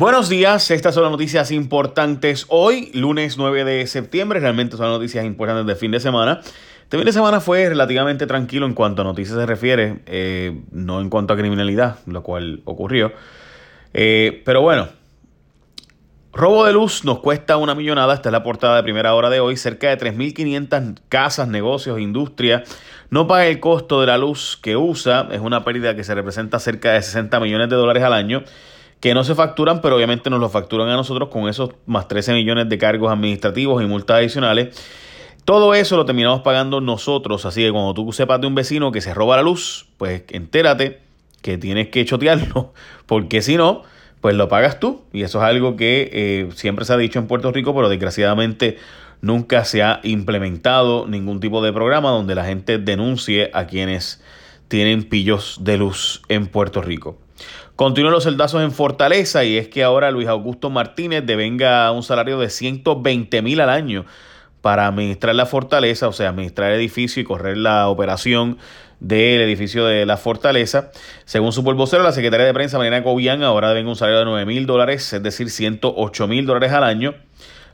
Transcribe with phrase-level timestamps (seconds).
[0.00, 4.40] Buenos días, estas son las noticias importantes hoy, lunes 9 de septiembre.
[4.40, 6.40] Realmente son las noticias importantes de fin de semana.
[6.84, 11.02] Este fin de semana fue relativamente tranquilo en cuanto a noticias se refiere, eh, no
[11.02, 13.12] en cuanto a criminalidad, lo cual ocurrió.
[13.92, 14.88] Eh, pero bueno,
[16.32, 18.14] robo de luz nos cuesta una millonada.
[18.14, 19.58] Esta es la portada de primera hora de hoy.
[19.58, 22.64] Cerca de 3.500 casas, negocios, industria
[23.10, 25.28] no paga el costo de la luz que usa.
[25.30, 28.44] Es una pérdida que se representa cerca de 60 millones de dólares al año
[29.00, 32.34] que no se facturan, pero obviamente nos lo facturan a nosotros con esos más 13
[32.34, 34.78] millones de cargos administrativos y multas adicionales.
[35.44, 39.00] Todo eso lo terminamos pagando nosotros, así que cuando tú sepas de un vecino que
[39.00, 41.00] se roba la luz, pues entérate
[41.40, 42.74] que tienes que chotearlo,
[43.06, 43.82] porque si no,
[44.20, 45.02] pues lo pagas tú.
[45.12, 48.76] Y eso es algo que eh, siempre se ha dicho en Puerto Rico, pero desgraciadamente
[49.22, 54.22] nunca se ha implementado ningún tipo de programa donde la gente denuncie a quienes
[54.68, 57.18] tienen pillos de luz en Puerto Rico.
[57.76, 62.38] Continúan los soldazos en Fortaleza y es que ahora Luis Augusto Martínez devenga un salario
[62.38, 64.04] de 120 mil al año
[64.60, 68.58] para administrar la fortaleza, o sea, administrar el edificio y correr la operación
[69.00, 70.90] del edificio de la fortaleza.
[71.24, 74.44] Según su vocero, la secretaria de prensa Mariana Cobian ahora devenga un salario de 9
[74.44, 77.14] mil dólares, es decir, 108 mil dólares al año.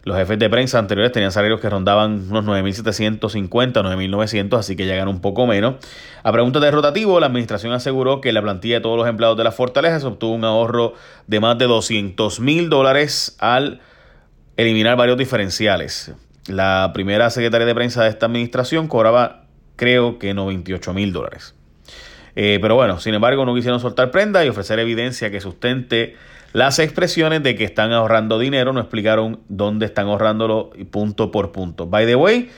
[0.06, 5.08] Los jefes de prensa anteriores tenían salarios que rondaban unos 9.750, 9.900, así que llegan
[5.08, 5.84] un poco menos.
[6.22, 9.42] A pregunta de rotativo, la administración aseguró que la plantilla de todos los empleados de
[9.42, 10.92] la fortaleza se obtuvo un ahorro
[11.26, 13.80] de más de 200 mil dólares al
[14.56, 16.12] eliminar varios diferenciales.
[16.46, 21.55] La primera secretaria de prensa de esta administración cobraba, creo que 98 mil dólares.
[22.36, 26.14] Eh, pero bueno, sin embargo, no quisieron soltar prenda y ofrecer evidencia que sustente
[26.52, 31.86] las expresiones de que están ahorrando dinero no explicaron dónde están ahorrándolo punto por punto.
[31.86, 32.50] By the way,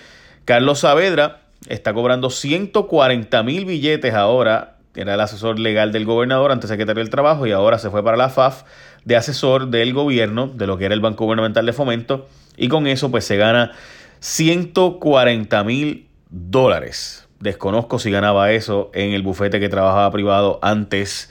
[0.45, 4.77] Carlos Saavedra está cobrando 140 mil billetes ahora.
[4.95, 8.17] Era el asesor legal del gobernador, antes secretario del Trabajo, y ahora se fue para
[8.17, 8.63] la FAF
[9.05, 12.87] de asesor del gobierno, de lo que era el Banco Gubernamental de Fomento, y con
[12.87, 13.73] eso pues se gana
[14.21, 17.28] 140 mil dólares.
[17.41, 21.31] Desconozco si ganaba eso en el bufete que trabajaba privado antes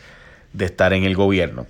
[0.54, 1.68] de estar en el gobierno.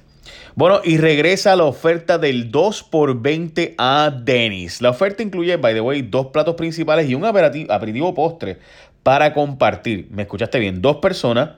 [0.55, 4.81] Bueno, y regresa la oferta del 2x20 a Dennis.
[4.81, 8.57] La oferta incluye, by the way, dos platos principales y un aperitivo, postre
[9.03, 10.07] para compartir.
[10.11, 10.81] ¿Me escuchaste bien?
[10.81, 11.51] Dos personas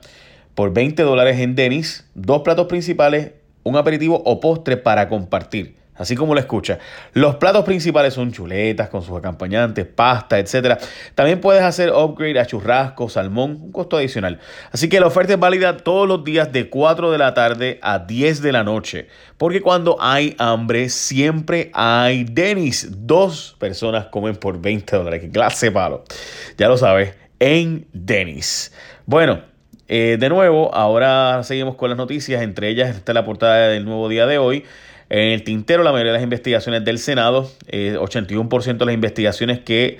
[0.54, 6.16] por 20 dólares en Dennis, dos platos principales, un aperitivo o postre para compartir así
[6.16, 6.78] como lo escucha.
[7.12, 10.80] Los platos principales son chuletas con sus acompañantes, pasta, etc.
[11.14, 14.40] También puedes hacer upgrade a churrasco, salmón, un costo adicional.
[14.72, 17.98] Así que la oferta es válida todos los días de 4 de la tarde a
[17.98, 19.08] 10 de la noche.
[19.36, 22.88] Porque cuando hay hambre, siempre hay Denis.
[22.90, 25.20] Dos personas comen por 20 dólares.
[25.20, 26.04] ¡Qué clase palo!
[26.56, 28.72] Ya lo sabes, en Denis.
[29.04, 29.42] Bueno,
[29.86, 32.42] eh, de nuevo, ahora seguimos con las noticias.
[32.42, 34.64] Entre ellas está la portada del nuevo día de hoy.
[35.10, 39.58] En el tintero, la mayoría de las investigaciones del Senado, 81% eh, de las investigaciones
[39.60, 39.98] que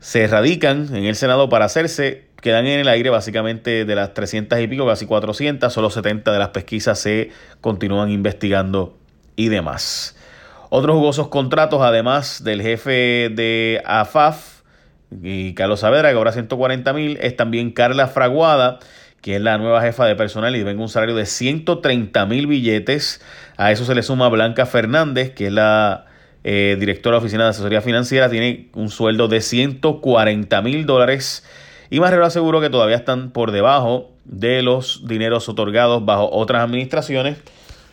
[0.00, 4.58] se radican en el Senado para hacerse quedan en el aire, básicamente de las 300
[4.60, 8.96] y pico, casi 400, solo 70 de las pesquisas se continúan investigando
[9.36, 10.16] y demás.
[10.70, 14.62] Otros jugosos contratos, además del jefe de AFAF
[15.22, 18.78] y Carlos Saavedra, que cobra 140 mil, es también Carla Fraguada,
[19.20, 23.20] que es la nueva jefa de personal y venga un salario de 130 mil billetes.
[23.56, 26.06] A eso se le suma Blanca Fernández, que es la
[26.42, 31.44] eh, directora de oficina de asesoría financiera, tiene un sueldo de 140 mil dólares.
[31.90, 37.36] Y Marrero aseguró que todavía están por debajo de los dineros otorgados bajo otras administraciones,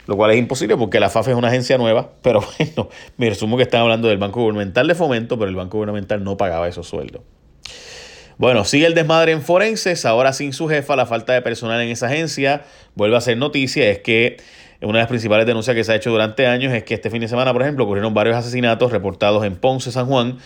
[0.06, 3.58] lo cual es imposible porque la FAF es una agencia nueva, pero bueno, me resumo
[3.58, 6.88] que están hablando del Banco Gubernamental de Fomento, pero el Banco Gubernamental no pagaba esos
[6.88, 7.22] sueldos.
[8.38, 11.90] Bueno, sigue el desmadre en Forenses, ahora sin su jefa, la falta de personal en
[11.90, 12.62] esa agencia
[12.94, 14.38] vuelve a ser noticia, es que
[14.80, 17.20] una de las principales denuncias que se ha hecho durante años es que este fin
[17.20, 20.38] de semana, por ejemplo, ocurrieron varios asesinatos reportados en Ponce, San Juan,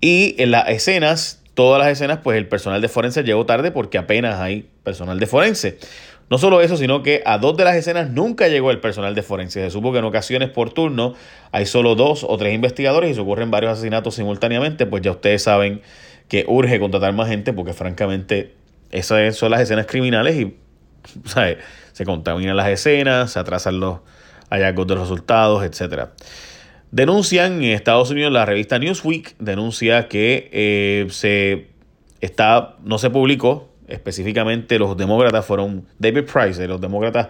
[0.00, 3.96] y en las escenas, todas las escenas, pues el personal de forense llegó tarde porque
[3.96, 5.78] apenas hay personal de forense.
[6.28, 9.22] No solo eso, sino que a dos de las escenas nunca llegó el personal de
[9.22, 9.62] forense.
[9.62, 11.14] Se supo que en ocasiones por turno
[11.52, 15.44] hay solo dos o tres investigadores y se ocurren varios asesinatos simultáneamente, pues ya ustedes
[15.44, 15.82] saben
[16.28, 18.54] que urge contratar más gente porque francamente
[18.90, 20.56] esas son las escenas criminales y
[21.92, 24.00] se contaminan las escenas, se atrasan los
[24.50, 26.08] hallazgos de los resultados, etc.
[26.90, 31.68] Denuncian en Estados Unidos la revista Newsweek, denuncia que eh, se
[32.20, 37.28] está, no se publicó específicamente los demócratas fueron David Price de los demócratas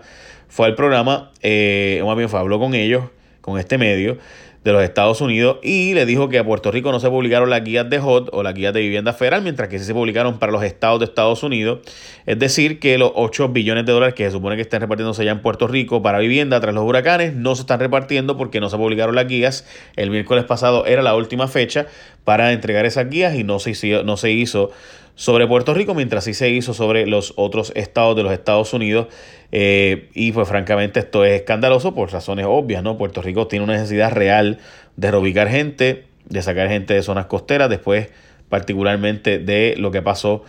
[0.48, 3.04] fue al programa, eh, más habló con ellos
[3.40, 4.18] con este medio
[4.66, 7.62] de los Estados Unidos y le dijo que a Puerto Rico no se publicaron las
[7.62, 10.50] guías de HOT o las guías de vivienda federal, mientras que sí se publicaron para
[10.50, 11.78] los estados de Estados Unidos.
[12.26, 15.30] Es decir, que los 8 billones de dólares que se supone que están repartiéndose allá
[15.30, 18.76] en Puerto Rico para vivienda tras los huracanes no se están repartiendo porque no se
[18.76, 19.66] publicaron las guías.
[19.94, 21.86] El miércoles pasado era la última fecha
[22.24, 24.72] para entregar esas guías y no se hizo, no se hizo
[25.16, 29.08] sobre Puerto Rico, mientras sí se hizo sobre los otros estados de los Estados Unidos.
[29.50, 32.98] Eh, y pues francamente esto es escandaloso por razones obvias, ¿no?
[32.98, 34.58] Puerto Rico tiene una necesidad real
[34.96, 38.10] de reubicar gente, de sacar gente de zonas costeras, después
[38.50, 40.44] particularmente de lo que pasó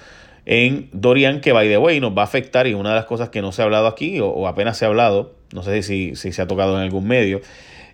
[0.45, 3.29] en Dorian, que by the way nos va a afectar y una de las cosas
[3.29, 6.31] que no se ha hablado aquí o, apenas se ha hablado, no sé si, si,
[6.31, 7.41] se ha tocado en algún medio,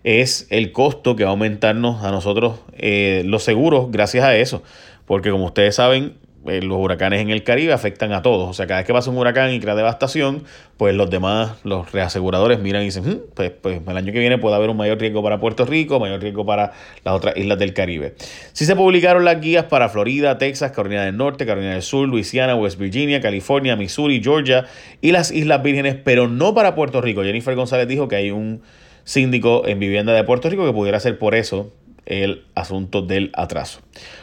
[0.03, 4.63] es el costo que va a aumentarnos a nosotros eh, los seguros gracias a eso.
[5.05, 6.13] Porque como ustedes saben,
[6.45, 8.49] eh, los huracanes en el Caribe afectan a todos.
[8.49, 10.43] O sea, cada vez que pasa un huracán y crea devastación,
[10.77, 14.37] pues los demás, los reaseguradores miran y dicen, hmm, pues, pues el año que viene
[14.37, 16.73] puede haber un mayor riesgo para Puerto Rico, mayor riesgo para
[17.03, 18.15] las otras islas del Caribe.
[18.51, 22.55] Sí se publicaron las guías para Florida, Texas, Carolina del Norte, Carolina del Sur, Luisiana,
[22.55, 24.65] West Virginia, California, Missouri, Georgia
[25.01, 27.23] y las Islas Vírgenes, pero no para Puerto Rico.
[27.23, 28.61] Jennifer González dijo que hay un
[29.05, 31.71] síndico en vivienda de Puerto Rico que pudiera ser por eso
[32.05, 33.81] el asunto del atraso.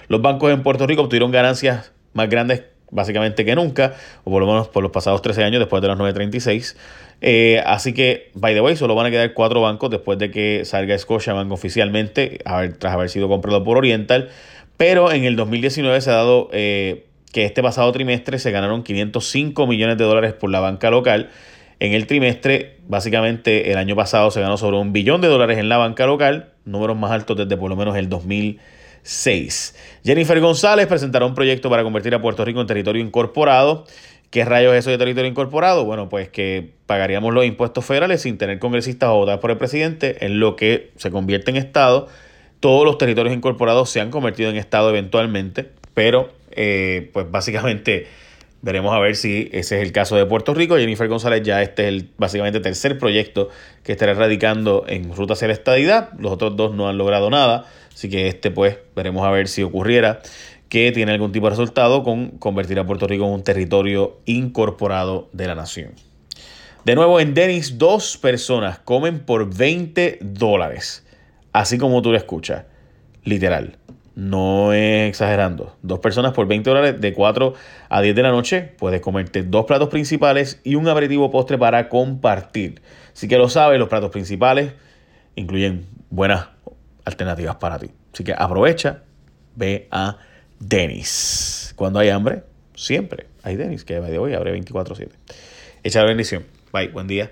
[0.08, 3.94] Los bancos en Puerto Rico obtuvieron ganancias más grandes básicamente que nunca,
[4.25, 6.76] o por lo menos por los pasados 13 años después de los 936.
[7.22, 10.64] Eh, así que, by the way, solo van a quedar cuatro bancos después de que
[10.64, 12.38] salga Scotiabank oficialmente,
[12.78, 14.28] tras haber sido comprado por Oriental.
[14.76, 19.67] Pero en el 2019 se ha dado eh, que este pasado trimestre se ganaron 505
[19.67, 21.31] millones de dólares por la banca local.
[21.78, 25.69] En el trimestre, básicamente el año pasado se ganó sobre un billón de dólares en
[25.69, 28.61] la banca local, números más altos desde por lo menos el 2000
[29.02, 29.75] 6.
[30.05, 33.85] Jennifer González presentará un proyecto para convertir a Puerto Rico en territorio incorporado.
[34.31, 35.85] ¿Qué rayos es eso de territorio incorporado?
[35.85, 40.25] Bueno, pues que pagaríamos los impuestos federales sin tener congresistas o votar por el presidente
[40.25, 42.06] en lo que se convierte en Estado.
[42.61, 48.06] Todos los territorios incorporados se han convertido en Estado eventualmente, pero eh, pues básicamente
[48.62, 50.77] veremos a ver si ese es el caso de Puerto Rico.
[50.77, 53.49] Jennifer González ya este es el básicamente tercer proyecto
[53.83, 56.12] que estará radicando en ruta hacia la estadidad.
[56.19, 57.67] Los otros dos no han logrado nada.
[57.93, 60.21] Así que este pues veremos a ver si ocurriera
[60.69, 65.29] que tiene algún tipo de resultado con convertir a Puerto Rico en un territorio incorporado
[65.33, 65.95] de la nación.
[66.85, 71.05] De nuevo en Denis, dos personas comen por 20 dólares.
[71.53, 72.65] Así como tú lo escuchas.
[73.25, 73.77] Literal.
[74.20, 75.78] No es exagerando.
[75.81, 77.55] Dos personas por 20 dólares de 4
[77.88, 78.61] a 10 de la noche.
[78.61, 82.82] Puedes comerte dos platos principales y un aperitivo postre para compartir.
[83.14, 84.75] Así que lo sabes, los platos principales
[85.37, 86.49] incluyen buenas
[87.06, 87.93] alternativas para ti.
[88.12, 89.05] Así que aprovecha,
[89.56, 90.19] ve a
[90.58, 91.72] Denis.
[91.75, 92.43] Cuando hay hambre,
[92.75, 95.08] siempre hay Denis, que de hoy abre 24-7.
[95.82, 96.44] Echa la bendición.
[96.75, 97.31] Bye, buen día.